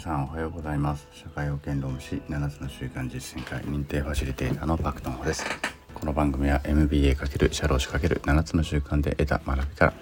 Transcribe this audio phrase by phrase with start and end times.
[0.00, 1.06] さんおはようございます。
[1.12, 5.44] 社会保険労務士7つの習慣実践会認定ファシリテーターのパクトンホです。
[5.92, 9.92] この番組は MBA× 社労士 ×7 つの習慣で得た学びから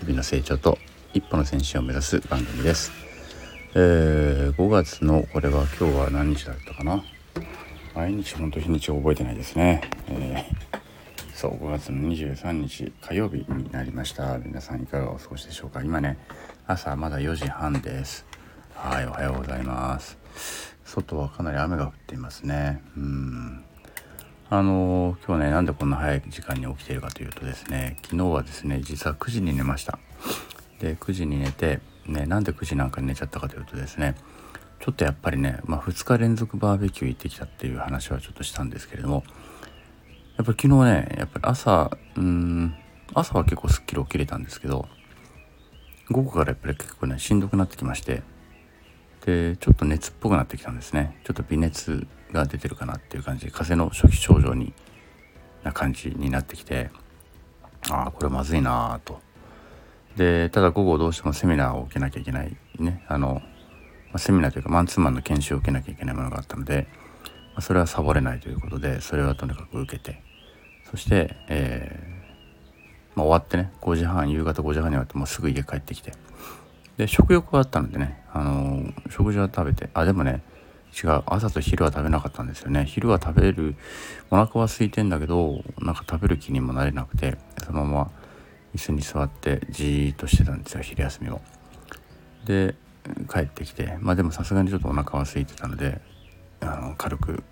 [0.00, 0.78] 日々の成長と
[1.14, 2.90] 一歩の前進を目指す番組です。
[3.76, 7.04] えー、5月のこれは今日は何日だったかな？
[7.94, 14.38] 毎日ほんと日にち覚えてないですね、えー、そう5月の23日火曜日になりました。
[14.38, 15.84] 皆さんいかがお過ごしでしょうか？
[15.84, 16.18] 今ね
[16.66, 18.26] 朝まだ4時半です。
[18.76, 20.18] はいおはようございます。
[20.84, 22.82] 外はかなり雨が降っていますね。
[22.96, 23.64] うん。
[24.50, 29.98] あの、今日ねなんでこんな早い時間に起きているかというとですね昨日はですね実は9時に寝ました。
[30.78, 34.14] で9時に寝てねなんで9時なんかに寝ちゃったかというとですね
[34.78, 39.24] ちょっとやっぱりね、まあ、2日連続バーベキュー行ってきたっていう話はちょっとしたんですけれども
[40.36, 42.74] やっぱり昨日ねやっぱり朝うん
[43.14, 44.86] 朝は結構すっきり起きれたんですけど
[46.10, 48.22] 午後からやっぱり結構ねしんどくなってきまして
[49.24, 51.18] でちょっと熱っぽくなってきたんですね。
[51.24, 54.72] ちょっと微熱が出てるかなっていう感じで風邪の初期症状に
[55.64, 56.90] な感じになってきて
[57.90, 59.20] ああこれまずいなと。
[60.16, 63.42] でただ午後どうしてもセミナーを受けなきゃいけないねあの、
[64.16, 66.86] セミナーというかマンツーマンの研修を受けなきゃいけないものがあったので、
[67.60, 70.22] それはサボれないということでそれはとにかく受けて。
[70.90, 76.12] そして、えーまあ、終わってね5時半夕方5時半に終わってもうすぐ家帰ってきて。
[76.96, 80.42] で食欲はあったのでね、あのー、食事は食べてあでもね
[80.96, 82.86] 違う朝と昼は食べなかったんですよね。
[82.86, 83.76] 昼は食べる
[84.30, 88.10] お腹は空いてんだけどなんか食べる気にもなれなくてそのまま
[88.74, 91.40] 椅子に座ってじーっとしてたんですよ昼休みを。
[92.46, 92.74] で
[93.30, 96.00] 帰ってきてまあでもさすがにちょっとお腹は空いてたので
[96.60, 97.42] あの軽く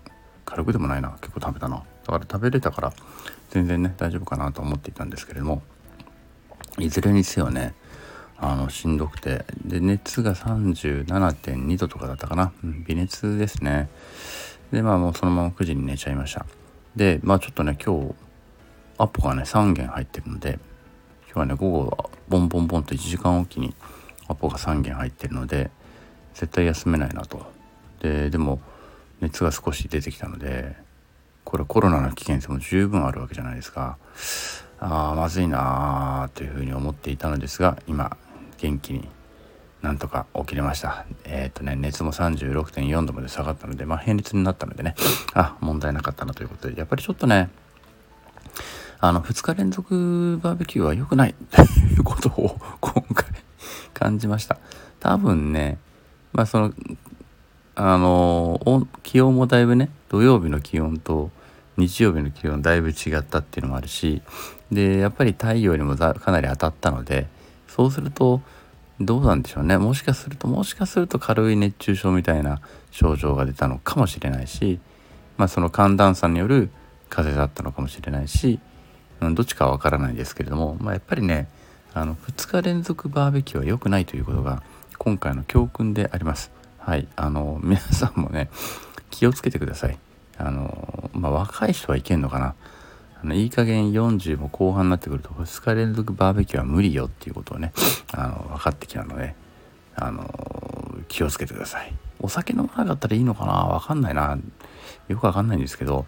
[0.45, 2.93] 軽くでもないな結構食べたなだから食べれたから
[3.49, 5.61] 全然ね大丈夫かなと思っていたんですけれども
[6.79, 7.73] いずれにせよね
[8.37, 9.45] あのしんどくて。
[9.63, 13.89] で熱が37.2度とかだったかな、うん、微熱ですね。
[14.71, 16.45] でまあもうそのまま9時に寝ちゃいました。
[16.95, 18.13] でまあちょっとね今日
[18.97, 20.59] アポがね3件入ってるので
[21.25, 23.75] 今日はね午後はボンボンボンと1時間おきに
[24.27, 25.69] アポが3件入ってるので
[26.33, 27.45] 絶対休めないなと。
[28.01, 28.59] ででも
[29.21, 30.75] 熱が少し出てきたので
[31.43, 33.97] これコロナの危険性も十分あるわけじゃないですか。
[34.79, 38.17] ああまずいなーというふうに思っていたのですが今
[38.57, 39.07] 元気に
[39.81, 41.05] なんとか起きれました。
[41.25, 44.95] えっ、ー、とね、熱も36.4度まで下がったので、まあ、平熱になったのでね、
[45.33, 47.49] あ、問題なかったなということで、やっぱりちょっとね、
[48.99, 51.65] あの、2日連続バーベキューは良くないとい
[51.99, 53.25] うことを今回
[53.93, 54.57] 感じました。
[54.99, 55.77] 多分ね、
[56.33, 56.73] まあその、
[57.75, 61.29] あの、気温もだいぶね、土曜日の気温と
[61.77, 64.23] 日曜日の気温だいぶ違ったっていうのもあるし、
[64.71, 67.27] で、やっぱり太陽にもかなり当たったので、
[67.75, 68.39] そうすると
[69.01, 74.79] どうなんでしょうねもしかするともしかすると軽い熱中症みたいな症状が出たのかもしれないし、
[75.35, 76.69] まあ、その寒暖差による
[77.09, 78.59] 風邪だったのかもしれないし、
[79.19, 81.49] うん、どっちかはわからないですけれども、まあ、やっぱりね
[81.93, 84.63] あの2日連続バーベキューは良くないということが
[84.97, 86.51] 今回の教訓であります。
[86.77, 88.49] はい、あの皆さんもね
[89.09, 89.97] 気をつけてください。
[90.37, 92.55] あのまあ、若い人はいけんのかな
[93.25, 97.73] あのいい加減40も後半になってくると2日連続バーベキューは無理よっていうことをね
[98.13, 99.33] あの分かってきたので
[99.95, 100.29] あの
[101.07, 101.91] 気をつけてください。
[102.19, 103.65] お酒飲まなかったらいいのかな？
[103.79, 104.37] 分かんないな。
[105.07, 106.05] よく分かんないんですけど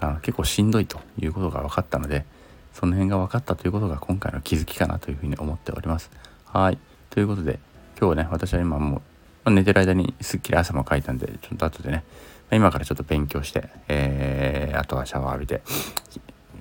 [0.00, 2.24] あの結構しんどいということが分かったので
[2.72, 6.10] その辺が分かったということが今回の気づきかなというふうに思っております。
[6.46, 6.78] はい。
[7.10, 7.58] ということで
[7.98, 9.02] 今日はね私は今も
[9.44, 12.04] う寝てる間にすっきり朝も書いたんでちょっと後でね
[12.52, 15.62] 今からちょっと勉強して、えー、あとはシャワー浴びて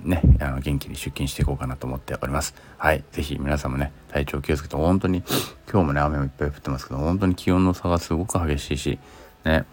[0.03, 2.55] ね、あの元気に出勤していこうかなと思っております。
[2.77, 3.03] はい。
[3.11, 5.23] ぜひ皆さんもね、体調気をつけて、本当に、
[5.71, 8.99] 今日もね、雨もいっぱい降ってますけど、本当に気温の差がすごく激しいし、
[9.45, 9.65] ね、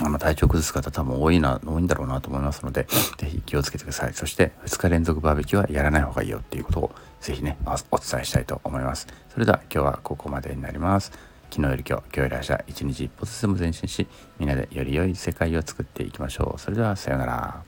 [0.00, 2.86] あの体調崩す方多分多いな、多いんだろうなと思いますので、
[3.16, 4.14] ぜひ気をつけてください。
[4.14, 9.08] そして2日連続バーベキューはやらない方がいいよっていうことをぜひね、お伝えしたいと思います。
[9.28, 11.10] それでは今日はここまでになります。
[11.50, 14.06] 昨日より今日、今日より明日、一日一歩ずつでも前進し、
[14.38, 16.60] みんなでより良い世界を作っていきましょう。
[16.60, 17.67] それではさようなら。